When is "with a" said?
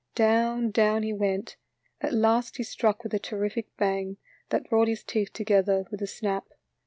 3.03-3.19, 5.91-6.07